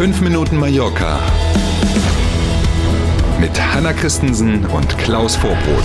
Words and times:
5 0.00 0.22
Minuten 0.22 0.56
Mallorca 0.56 1.20
mit 3.38 3.50
Hanna 3.60 3.92
Christensen 3.92 4.64
und 4.64 4.96
Klaus 4.96 5.36
Vorbrot. 5.36 5.84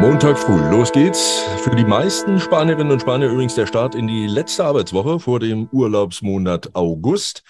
Montag 0.00 0.38
früh, 0.38 0.60
los 0.70 0.92
geht's. 0.92 1.42
Für 1.64 1.74
die 1.74 1.84
meisten 1.84 2.38
Spanierinnen 2.38 2.92
und 2.92 3.00
Spanier 3.00 3.28
übrigens 3.28 3.56
der 3.56 3.66
Start 3.66 3.96
in 3.96 4.06
die 4.06 4.28
letzte 4.28 4.66
Arbeitswoche 4.66 5.18
vor 5.18 5.40
dem 5.40 5.68
Urlaubsmonat 5.72 6.76
August. 6.76 7.42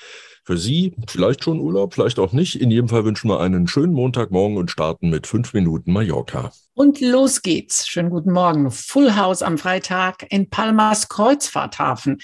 Für 0.46 0.56
Sie 0.56 0.94
vielleicht 1.08 1.44
schon 1.44 1.58
Urlaub, 1.58 1.92
vielleicht 1.92 2.18
auch 2.18 2.32
nicht. 2.32 2.54
In 2.54 2.70
jedem 2.70 2.88
Fall 2.88 3.04
wünschen 3.04 3.28
wir 3.28 3.40
einen 3.40 3.66
schönen 3.66 3.92
Montagmorgen 3.92 4.56
und 4.56 4.70
starten 4.70 5.10
mit 5.10 5.26
fünf 5.26 5.52
Minuten 5.52 5.92
Mallorca. 5.92 6.50
Und 6.72 7.00
los 7.00 7.42
geht's. 7.42 7.88
Schönen 7.88 8.10
guten 8.10 8.32
Morgen. 8.32 8.70
Full 8.70 9.16
House 9.16 9.42
am 9.42 9.58
Freitag 9.58 10.24
in 10.30 10.48
Palmas 10.48 11.08
Kreuzfahrthafen. 11.08 12.18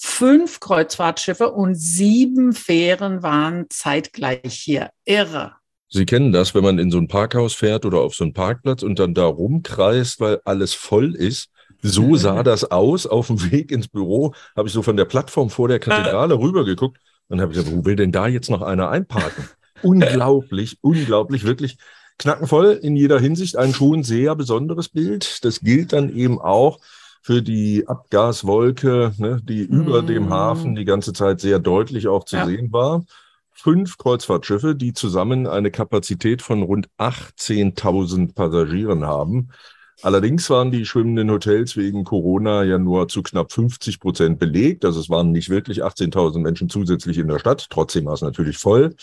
Fünf 0.00 0.60
Kreuzfahrtschiffe 0.60 1.50
und 1.50 1.74
sieben 1.74 2.52
Fähren 2.52 3.24
waren 3.24 3.66
zeitgleich 3.68 4.54
hier. 4.54 4.90
Irre. 5.04 5.54
Sie 5.88 6.06
kennen 6.06 6.30
das, 6.30 6.54
wenn 6.54 6.62
man 6.62 6.78
in 6.78 6.92
so 6.92 6.98
ein 6.98 7.08
Parkhaus 7.08 7.54
fährt 7.54 7.84
oder 7.84 7.98
auf 7.98 8.14
so 8.14 8.22
einen 8.22 8.32
Parkplatz 8.32 8.84
und 8.84 9.00
dann 9.00 9.12
da 9.12 9.24
rumkreist, 9.24 10.20
weil 10.20 10.40
alles 10.44 10.72
voll 10.74 11.16
ist. 11.16 11.48
So 11.82 12.14
sah 12.16 12.44
das 12.44 12.70
aus. 12.70 13.08
Auf 13.08 13.26
dem 13.26 13.50
Weg 13.50 13.72
ins 13.72 13.88
Büro 13.88 14.34
habe 14.54 14.68
ich 14.68 14.74
so 14.74 14.82
von 14.82 14.96
der 14.96 15.04
Plattform 15.04 15.50
vor 15.50 15.66
der 15.66 15.80
Kathedrale 15.80 16.38
rübergeguckt 16.38 16.98
und 17.26 17.40
habe 17.40 17.52
gesagt, 17.52 17.74
wo 17.74 17.84
will 17.84 17.96
denn 17.96 18.12
da 18.12 18.28
jetzt 18.28 18.50
noch 18.50 18.62
einer 18.62 18.90
einparken? 18.90 19.48
unglaublich, 19.82 20.78
unglaublich, 20.80 21.42
wirklich 21.42 21.76
knackenvoll 22.18 22.78
in 22.82 22.94
jeder 22.94 23.18
Hinsicht. 23.18 23.56
Ein 23.56 23.74
schon 23.74 24.04
sehr 24.04 24.36
besonderes 24.36 24.88
Bild. 24.90 25.44
Das 25.44 25.58
gilt 25.58 25.92
dann 25.92 26.14
eben 26.14 26.40
auch 26.40 26.78
für 27.22 27.42
die 27.42 27.86
Abgaswolke, 27.86 29.12
ne, 29.18 29.40
die 29.42 29.66
mm. 29.68 29.72
über 29.72 30.02
dem 30.02 30.30
Hafen 30.30 30.74
die 30.74 30.84
ganze 30.84 31.12
Zeit 31.12 31.40
sehr 31.40 31.58
deutlich 31.58 32.08
auch 32.08 32.24
zu 32.24 32.36
ja. 32.36 32.46
sehen 32.46 32.72
war. 32.72 33.04
Fünf 33.52 33.98
Kreuzfahrtschiffe, 33.98 34.74
die 34.74 34.92
zusammen 34.92 35.46
eine 35.46 35.70
Kapazität 35.70 36.42
von 36.42 36.62
rund 36.62 36.88
18.000 36.98 38.34
Passagieren 38.34 39.04
haben. 39.04 39.50
Allerdings 40.02 40.48
waren 40.48 40.70
die 40.70 40.86
schwimmenden 40.86 41.28
Hotels 41.30 41.76
wegen 41.76 42.04
Corona 42.04 42.62
ja 42.62 42.78
nur 42.78 43.08
zu 43.08 43.22
knapp 43.22 43.50
50 43.50 43.98
Prozent 43.98 44.38
belegt. 44.38 44.84
Also 44.84 45.00
es 45.00 45.10
waren 45.10 45.32
nicht 45.32 45.50
wirklich 45.50 45.82
18.000 45.82 46.38
Menschen 46.38 46.68
zusätzlich 46.68 47.18
in 47.18 47.26
der 47.26 47.40
Stadt. 47.40 47.66
Trotzdem 47.68 48.04
war 48.04 48.14
es 48.14 48.22
natürlich 48.22 48.58
voll. 48.58 48.94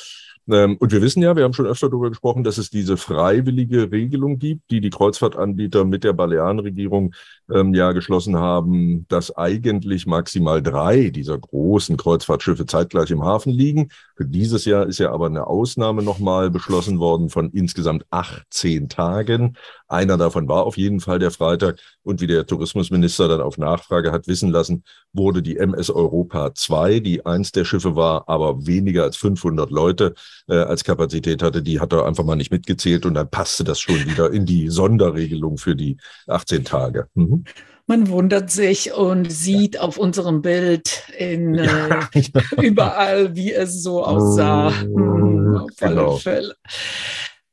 Ähm, 0.52 0.78
und 0.78 0.92
wir 0.92 1.02
wissen 1.02 1.24
ja, 1.24 1.36
wir 1.36 1.44
haben 1.44 1.54
schon 1.54 1.66
öfter 1.66 1.90
darüber 1.90 2.10
gesprochen, 2.10 2.44
dass 2.44 2.58
es 2.58 2.70
diese 2.70 2.98
freiwillige 2.98 3.92
Regelung 3.92 4.38
gibt, 4.38 4.70
die 4.70 4.80
die 4.80 4.92
Kreuzfahrtanbieter 4.92 5.86
mit 5.86 6.04
der 6.04 6.14
Balearenregierung 6.14 7.16
ähm, 7.52 7.74
ja 7.74 7.92
geschlossen 7.94 8.38
haben, 8.38 9.08
dass 9.08 9.36
eigentlich 9.36 10.06
maximal 10.06 10.62
drei 10.62 11.10
dieser 11.10 11.38
großen 11.38 11.98
Kreuzfahrtschiffe 11.98 12.66
zeitgleich 12.66 13.10
im 13.12 13.24
Hafen 13.24 13.52
liegen. 13.52 13.90
Für 14.16 14.26
dieses 14.26 14.66
Jahr 14.66 14.86
ist 14.86 15.00
ja 15.00 15.12
aber 15.12 15.26
eine 15.28 15.48
Ausnahme 15.48 16.04
nochmal 16.04 16.52
beschlossen 16.52 17.00
worden 17.00 17.30
von 17.30 17.50
insgesamt 17.52 18.06
18 18.12 18.88
Tagen. 18.90 19.58
Einer 19.88 20.18
davon 20.18 20.48
war 20.48 20.64
auf 20.64 20.78
jeden 20.78 21.00
Fall 21.00 21.20
der 21.20 21.32
Freitag. 21.32 21.80
Und 22.04 22.22
wie 22.22 22.28
der 22.28 22.46
Tourismusminister 22.46 23.28
dann 23.28 23.42
auf 23.42 23.58
Nachfrage 23.58 24.12
hat 24.12 24.28
wissen 24.28 24.52
lassen, 24.52 24.84
wurde 25.14 25.42
die 25.42 25.58
MS 25.58 25.90
Europa 25.90 26.54
2, 26.54 27.00
die 27.00 27.26
eins 27.26 27.52
der 27.52 27.66
Schiffe 27.66 27.96
war, 27.96 28.28
aber 28.28 28.66
weniger 28.66 29.04
als 29.04 29.18
500 29.18 29.70
Leute 29.70 30.14
äh, 30.48 30.56
als 30.56 30.84
Kapazität 30.84 31.44
hatte, 31.44 31.62
die 31.62 31.80
hat 31.80 31.94
er 31.94 32.06
einfach 32.06 32.24
mal 32.24 32.36
nicht 32.36 32.52
mitgezählt 32.52 33.06
und 33.06 33.14
dann 33.14 33.30
passte 33.30 33.64
das 33.64 33.80
schon 33.80 34.06
wieder 34.06 34.32
in 34.32 34.46
die 34.46 34.70
Sonderregelung 34.70 35.58
für 35.58 35.76
die 35.76 35.98
18 36.28 36.66
Tage. 36.66 37.08
Mhm. 37.14 37.46
Man 37.88 38.10
wundert 38.10 38.50
sich 38.50 38.94
und 38.94 39.32
sieht 39.32 39.76
ja. 39.76 39.82
auf 39.82 39.98
unserem 39.98 40.42
Bild 40.42 41.04
in, 41.20 41.54
ja. 41.54 42.10
äh, 42.14 42.24
überall, 42.62 43.36
wie 43.36 43.54
es 43.54 43.84
so 43.84 44.04
aussah. 44.04 44.70
Oh, 44.70 44.98
hm, 44.98 45.58
auf 45.58 45.70
genau. 45.78 46.18
Fälle. 46.18 46.56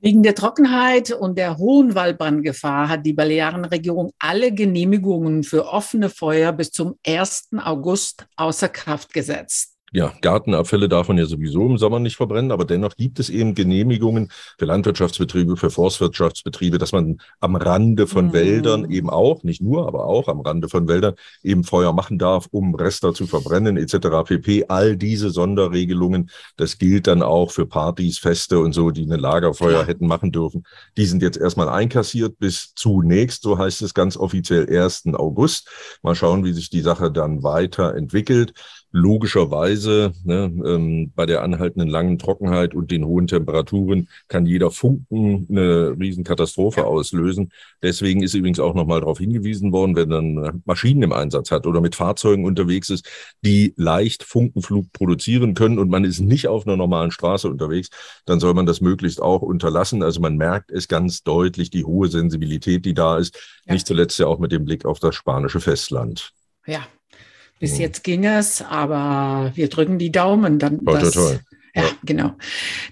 Wegen 0.05 0.25
der 0.25 0.35
Trockenheit 0.35 1.13
und 1.13 1.39
der 1.39 1.59
hohen 1.59 1.95
Waldbrandgefahr 1.95 2.89
hat 2.89 3.07
die 3.07 3.13
Balearenregierung 3.13 4.11
alle 4.19 4.51
Genehmigungen 4.53 5.45
für 5.45 5.69
offene 5.69 6.11
Feuer 6.11 6.51
bis 6.51 6.73
zum 6.73 6.99
1. 7.07 7.51
August 7.59 8.27
außer 8.35 8.69
Kraft 8.69 9.13
gesetzt 9.13 9.77
ja, 9.95 10.15
Gartenabfälle 10.23 10.89
darf 10.89 11.09
man 11.09 11.19
ja 11.19 11.27
sowieso 11.27 11.67
im 11.67 11.77
Sommer 11.77 12.01
nicht 12.01 12.17
verbrennen, 12.17 12.51
aber 12.51 12.65
dennoch 12.65 12.97
gibt 12.97 13.21
es 13.21 13.29
eben 13.29 13.55
Genehmigungen 13.55 14.31
für 14.59 14.65
Landwirtschaftsbetriebe, 14.65 15.59
für 15.59 15.69
Forstwirtschaftsbetriebe, 15.69 16.79
dass 16.79 16.93
man 16.93 17.19
am 17.41 17.57
Rande 17.57 18.07
von 18.07 18.29
mhm. 18.29 18.33
Wäldern 18.33 18.91
eben 18.91 19.11
auch, 19.11 19.43
nicht 19.43 19.61
nur, 19.61 19.87
aber 19.87 20.07
auch 20.07 20.29
am 20.29 20.41
Rande 20.41 20.71
von 20.71 20.89
Wäldern 20.89 21.15
eben 21.43 21.63
Feuer 21.63 21.93
machen 21.93 22.19
darf, 22.19 22.49
um 22.51 22.75
Rester 22.75 23.13
zu 23.13 23.27
verbrennen 23.27 23.77
etc. 23.77 24.25
pp. 24.25 24.65
All 24.69 24.97
diese 24.97 25.29
Sonderregelungen, 25.29 26.31
das 26.57 26.79
gilt 26.79 27.07
dann 27.07 27.23
auch 27.23 27.51
für 27.51 27.67
Partys, 27.67 28.19
Feste 28.19 28.61
und 28.61 28.73
so, 28.73 28.93
die 28.93 29.05
eine 29.05 29.19
Lagerfeuer 29.19 29.81
ja. 29.81 29.87
hätten 29.87 30.07
machen 30.07 30.33
dürfen. 30.33 30.65
Die 30.97 31.05
sind 31.05 31.21
jetzt 31.21 31.37
erstmal 31.37 31.69
einkassiert 31.69 32.39
bis 32.39 32.73
zunächst, 32.75 33.43
so 33.43 33.59
heißt 33.59 33.83
es 33.83 33.93
ganz 33.93 34.17
offiziell, 34.17 34.67
1. 34.75 35.05
August. 35.13 35.69
Mal 36.03 36.15
schauen, 36.15 36.47
wie 36.47 36.55
sich 36.55 36.71
die 36.71 36.81
Sache 36.81 37.13
dann 37.13 37.43
weiterentwickelt 37.43 38.55
logischerweise 38.93 40.13
ne, 40.23 40.53
ähm, 40.65 41.13
bei 41.15 41.25
der 41.25 41.43
anhaltenden 41.43 41.89
langen 41.89 42.19
Trockenheit 42.19 42.75
und 42.75 42.91
den 42.91 43.07
hohen 43.07 43.27
Temperaturen 43.27 44.09
kann 44.29 44.45
jeder 44.45 44.71
Funken 44.71 45.47
eine 45.51 45.97
Riesenkatastrophe 45.99 46.85
auslösen. 46.85 47.53
Deswegen 47.83 48.23
ist 48.23 48.35
übrigens 48.35 48.61
auch 48.61 48.75
nochmal 48.75 49.01
darauf 49.01 49.19
hingewiesen 49.19 49.73
worden, 49.73 49.97
wenn 49.97 50.09
man 50.09 50.63
Maschinen 50.67 51.03
im 51.03 51.13
Einsatz 51.13 51.51
hat 51.51 51.67
oder 51.67 51.81
mit 51.81 51.95
Fahrzeugen 51.95 52.45
unterwegs 52.45 52.91
ist, 52.91 53.09
die 53.43 53.73
leicht 53.77 54.23
Funkenflug 54.25 54.93
produzieren 54.93 55.55
können 55.55 55.79
und 55.79 55.89
man 55.89 56.05
ist 56.05 56.21
nicht 56.21 56.47
auf 56.49 56.67
einer 56.67 56.77
normalen 56.77 57.11
Straße 57.11 57.49
unterwegs, 57.49 57.89
dann 58.27 58.41
soll 58.41 58.53
man 58.53 58.67
das 58.67 58.83
möglichst 58.83 59.23
auch 59.23 59.41
unterlassen. 59.41 60.03
Also 60.03 60.21
man 60.21 60.37
merkt 60.37 60.71
es 60.71 60.87
ganz 60.87 61.23
deutlich, 61.23 61.71
die 61.71 61.85
hohe 61.85 62.09
Sensibilität, 62.09 62.85
die 62.85 62.95
da 62.95 63.17
ist, 63.17 63.39
ja. 63.65 63.73
nicht 63.73 63.87
zuletzt 63.87 64.19
ja 64.19 64.27
auch 64.27 64.39
mit 64.39 64.53
dem 64.53 64.67
Blick 64.67 64.85
auf 64.85 65.01
das 65.01 65.15
spanische 65.15 65.61
Festland. 65.61 66.33
Ja, 66.67 66.87
bis 67.63 67.79
jetzt 67.79 68.03
ging 68.03 68.25
es, 68.25 68.61
aber 68.61 69.53
wir 69.55 69.69
drücken 69.69 69.97
die 69.97 70.11
Daumen. 70.11 70.59
Dann, 70.59 70.85
toll, 70.85 70.99
dass, 70.99 71.13
toll, 71.13 71.39
Ja, 71.77 71.83
ja, 71.83 71.89
genau. 72.05 72.33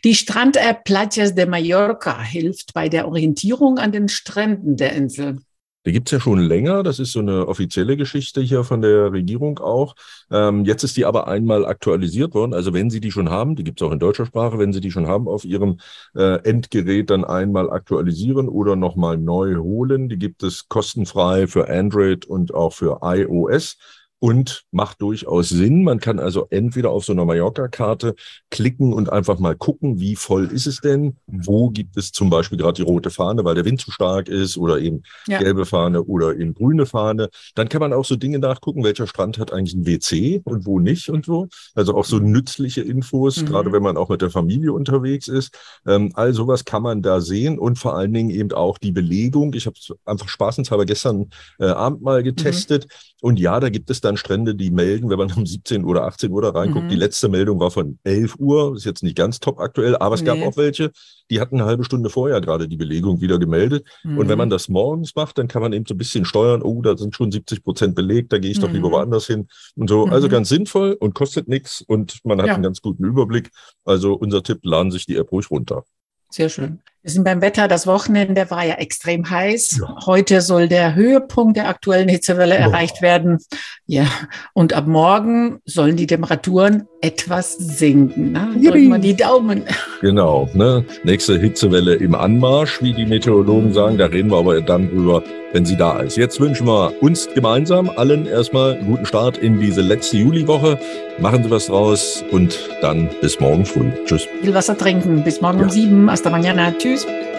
Die 0.04 0.14
Strand-App 0.14 0.84
Platjas 0.84 1.34
de 1.34 1.46
Mallorca 1.46 2.22
hilft 2.22 2.72
bei 2.72 2.88
der 2.88 3.08
Orientierung 3.08 3.78
an 3.78 3.90
den 3.90 4.08
Stränden 4.08 4.76
der 4.76 4.92
Insel. 4.92 5.38
Die 5.86 5.92
gibt's 5.92 6.12
ja 6.12 6.20
schon 6.20 6.38
länger. 6.38 6.84
Das 6.84 7.00
ist 7.00 7.10
so 7.10 7.18
eine 7.18 7.48
offizielle 7.48 7.96
Geschichte 7.96 8.40
hier 8.42 8.62
von 8.62 8.80
der 8.80 9.10
Regierung 9.10 9.58
auch. 9.58 9.96
Ähm, 10.30 10.64
jetzt 10.64 10.84
ist 10.84 10.96
die 10.96 11.04
aber 11.04 11.26
einmal 11.26 11.66
aktualisiert 11.66 12.34
worden. 12.34 12.54
Also 12.54 12.72
wenn 12.72 12.90
Sie 12.90 13.00
die 13.00 13.10
schon 13.10 13.28
haben, 13.28 13.56
die 13.56 13.64
gibt's 13.64 13.82
auch 13.82 13.90
in 13.90 13.98
deutscher 13.98 14.26
Sprache, 14.26 14.60
wenn 14.60 14.72
Sie 14.72 14.80
die 14.80 14.92
schon 14.92 15.08
haben 15.08 15.26
auf 15.26 15.44
Ihrem 15.44 15.78
äh, 16.14 16.36
Endgerät, 16.44 17.10
dann 17.10 17.24
einmal 17.24 17.70
aktualisieren 17.70 18.48
oder 18.48 18.76
nochmal 18.76 19.16
neu 19.16 19.56
holen. 19.56 20.08
Die 20.08 20.18
gibt 20.18 20.44
es 20.44 20.68
kostenfrei 20.68 21.48
für 21.48 21.68
Android 21.68 22.24
und 22.24 22.54
auch 22.54 22.72
für 22.72 23.00
iOS 23.02 23.76
und 24.20 24.64
macht 24.70 25.00
durchaus 25.00 25.48
Sinn. 25.48 25.82
Man 25.82 25.98
kann 25.98 26.18
also 26.20 26.46
entweder 26.50 26.90
auf 26.90 27.04
so 27.04 27.12
einer 27.12 27.24
Mallorca-Karte 27.24 28.14
klicken 28.50 28.92
und 28.92 29.10
einfach 29.10 29.38
mal 29.38 29.56
gucken, 29.56 29.98
wie 29.98 30.14
voll 30.14 30.46
ist 30.52 30.66
es 30.66 30.80
denn? 30.80 31.16
Wo 31.26 31.70
gibt 31.70 31.96
es 31.96 32.12
zum 32.12 32.28
Beispiel 32.28 32.58
gerade 32.58 32.74
die 32.74 32.82
rote 32.82 33.10
Fahne, 33.10 33.44
weil 33.44 33.54
der 33.54 33.64
Wind 33.64 33.80
zu 33.80 33.90
stark 33.90 34.28
ist 34.28 34.58
oder 34.58 34.78
eben 34.78 35.02
ja. 35.26 35.38
gelbe 35.38 35.64
Fahne 35.64 36.02
oder 36.02 36.36
eben 36.36 36.52
grüne 36.52 36.84
Fahne. 36.84 37.30
Dann 37.54 37.70
kann 37.70 37.80
man 37.80 37.94
auch 37.94 38.04
so 38.04 38.14
Dinge 38.16 38.38
nachgucken, 38.38 38.84
welcher 38.84 39.06
Strand 39.06 39.38
hat 39.38 39.52
eigentlich 39.52 39.74
ein 39.74 39.86
WC 39.86 40.42
und 40.44 40.66
wo 40.66 40.78
nicht 40.78 41.08
und 41.08 41.24
so. 41.24 41.48
Also 41.74 41.94
auch 41.94 42.04
so 42.04 42.18
nützliche 42.18 42.82
Infos, 42.82 43.40
mhm. 43.40 43.46
gerade 43.46 43.72
wenn 43.72 43.82
man 43.82 43.96
auch 43.96 44.10
mit 44.10 44.20
der 44.20 44.30
Familie 44.30 44.74
unterwegs 44.74 45.28
ist. 45.28 45.56
Ähm, 45.86 46.10
all 46.14 46.34
sowas 46.34 46.66
kann 46.66 46.82
man 46.82 47.00
da 47.00 47.22
sehen 47.22 47.58
und 47.58 47.78
vor 47.78 47.96
allen 47.96 48.12
Dingen 48.12 48.30
eben 48.30 48.52
auch 48.52 48.76
die 48.76 48.92
Belegung. 48.92 49.54
Ich 49.54 49.64
habe 49.64 49.76
einfach 50.04 50.28
spaßenshalber 50.28 50.84
gestern 50.84 51.30
äh, 51.58 51.64
Abend 51.64 52.02
mal 52.02 52.22
getestet. 52.22 52.84
Mhm. 52.84 53.10
Und 53.22 53.40
ja, 53.40 53.60
da 53.60 53.68
gibt 53.68 53.90
es 53.90 54.00
dann 54.00 54.09
Strände, 54.16 54.54
die 54.54 54.70
melden, 54.70 55.10
wenn 55.10 55.18
man 55.18 55.32
um 55.32 55.46
17 55.46 55.84
oder 55.84 56.04
18 56.04 56.30
Uhr 56.30 56.42
da 56.42 56.50
reinguckt. 56.50 56.86
Mhm. 56.86 56.88
Die 56.90 56.96
letzte 56.96 57.28
Meldung 57.28 57.60
war 57.60 57.70
von 57.70 57.98
11 58.04 58.36
Uhr, 58.38 58.74
ist 58.76 58.84
jetzt 58.84 59.02
nicht 59.02 59.16
ganz 59.16 59.40
top 59.40 59.58
aktuell, 59.60 59.96
aber 59.96 60.14
es 60.14 60.22
nee. 60.22 60.26
gab 60.26 60.38
auch 60.42 60.56
welche, 60.56 60.90
die 61.30 61.40
hatten 61.40 61.56
eine 61.56 61.66
halbe 61.66 61.84
Stunde 61.84 62.10
vorher 62.10 62.40
gerade 62.40 62.68
die 62.68 62.76
Belegung 62.76 63.20
wieder 63.20 63.38
gemeldet. 63.38 63.86
Mhm. 64.04 64.18
Und 64.18 64.28
wenn 64.28 64.38
man 64.38 64.48
mhm. 64.48 64.52
das 64.52 64.68
morgens 64.68 65.14
macht, 65.14 65.38
dann 65.38 65.48
kann 65.48 65.62
man 65.62 65.72
eben 65.72 65.86
so 65.86 65.94
ein 65.94 65.98
bisschen 65.98 66.24
steuern, 66.24 66.62
oh, 66.62 66.82
da 66.82 66.96
sind 66.96 67.14
schon 67.14 67.30
70 67.30 67.62
Prozent 67.62 67.94
belegt, 67.94 68.32
da 68.32 68.38
gehe 68.38 68.50
ich 68.50 68.58
mhm. 68.58 68.62
doch 68.62 68.72
lieber 68.72 68.88
mhm. 68.88 68.92
woanders 68.92 69.26
hin 69.26 69.48
und 69.76 69.88
so. 69.88 70.06
Also 70.06 70.26
mhm. 70.26 70.32
ganz 70.32 70.48
sinnvoll 70.48 70.96
und 70.98 71.14
kostet 71.14 71.48
nichts 71.48 71.82
und 71.82 72.20
man 72.24 72.40
hat 72.40 72.48
ja. 72.48 72.54
einen 72.54 72.62
ganz 72.62 72.80
guten 72.80 73.04
Überblick. 73.04 73.50
Also 73.84 74.14
unser 74.14 74.42
Tipp, 74.42 74.60
laden 74.62 74.90
sich 74.90 75.06
die 75.06 75.16
App 75.16 75.30
ruhig 75.32 75.50
runter. 75.50 75.84
Sehr 76.30 76.48
schön. 76.48 76.80
Wir 77.02 77.10
sind 77.12 77.24
beim 77.24 77.40
Wetter. 77.40 77.66
Das 77.66 77.86
Wochenende 77.86 78.50
war 78.50 78.66
ja 78.66 78.74
extrem 78.74 79.30
heiß. 79.30 79.78
Ja. 79.80 79.96
Heute 80.04 80.42
soll 80.42 80.68
der 80.68 80.94
Höhepunkt 80.94 81.56
der 81.56 81.68
aktuellen 81.68 82.10
Hitzewelle 82.10 82.56
Boah. 82.56 82.60
erreicht 82.60 83.00
werden. 83.00 83.38
Ja, 83.86 84.04
und 84.52 84.74
ab 84.74 84.86
morgen 84.86 85.60
sollen 85.64 85.96
die 85.96 86.06
Temperaturen 86.06 86.86
etwas 87.00 87.56
sinken. 87.56 88.32
Ne? 88.32 88.50
Drücken 88.62 88.88
wir 88.88 88.98
die 88.98 89.16
Daumen. 89.16 89.64
Genau. 90.02 90.50
Ne? 90.52 90.84
Nächste 91.02 91.38
Hitzewelle 91.38 91.94
im 91.94 92.14
Anmarsch, 92.14 92.82
wie 92.82 92.92
die 92.92 93.06
Meteorologen 93.06 93.72
sagen. 93.72 93.96
Da 93.96 94.06
reden 94.06 94.30
wir 94.30 94.36
aber 94.36 94.60
dann 94.60 94.90
drüber, 94.90 95.22
wenn 95.52 95.64
sie 95.64 95.76
da 95.76 96.00
ist. 96.00 96.18
Jetzt 96.18 96.38
wünschen 96.40 96.66
wir 96.66 96.92
uns 97.02 97.28
gemeinsam 97.34 97.90
allen 97.96 98.26
erstmal 98.26 98.74
einen 98.74 98.86
guten 98.86 99.06
Start 99.06 99.38
in 99.38 99.58
diese 99.58 99.80
letzte 99.80 100.18
Juliwoche. 100.18 100.78
Machen 101.18 101.42
Sie 101.42 101.50
was 101.50 101.66
draus 101.66 102.24
und 102.30 102.58
dann 102.80 103.08
bis 103.20 103.40
morgen 103.40 103.66
früh. 103.66 103.90
Tschüss. 104.06 104.26
Viel 104.40 104.54
Wasser 104.54 104.76
trinken. 104.76 105.22
Bis 105.22 105.40
morgen 105.40 105.58
ja. 105.58 105.64
um 105.64 105.70
sieben. 105.70 106.10
Hasta 106.10 106.30
mañana. 106.30 106.72
Tschüss. 106.90 107.29